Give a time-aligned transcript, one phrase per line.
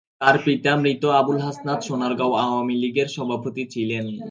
[0.21, 4.05] তার পিতা মৃত আবুল হাসনাত সোনারগাঁও আওয়ামী লীগের সভাপতি ছিলেন।